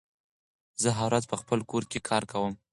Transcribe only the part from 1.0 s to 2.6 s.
ورځ په خپل کور کې کار کوم.